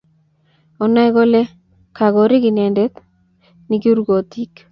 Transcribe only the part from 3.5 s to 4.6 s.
ni kurgotik